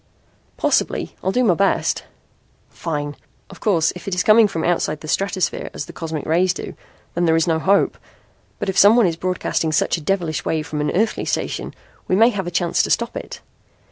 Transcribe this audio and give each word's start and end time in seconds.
"Possibly. 0.57 1.15
I'll 1.23 1.31
do 1.31 1.43
my 1.43 1.53
best." 1.53 2.05
"Fine! 2.69 3.15
Of 3.51 3.59
course, 3.59 3.93
if 3.95 4.07
it 4.07 4.15
is 4.15 4.23
coming 4.23 4.47
from 4.47 4.63
outside 4.63 5.01
the 5.01 5.07
stratosphere 5.07 5.69
as 5.75 5.85
the 5.85 5.93
cosmic 5.93 6.25
rays 6.25 6.55
do, 6.55 6.73
there 7.13 7.35
is 7.35 7.45
no 7.45 7.59
hope. 7.59 7.99
But 8.57 8.67
if 8.67 8.79
someone 8.79 9.05
is 9.05 9.15
broadcasting 9.15 9.71
such 9.71 9.97
a 9.97 10.01
devilish 10.01 10.43
wave 10.43 10.65
from 10.65 10.81
an 10.81 10.89
earthly 10.95 11.25
station 11.25 11.75
we 12.07 12.15
may 12.15 12.29
have 12.29 12.47
a 12.47 12.49
chance 12.49 12.81
to 12.81 12.89
stop 12.89 13.15
it. 13.15 13.41